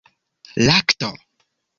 [0.65, 1.11] lakto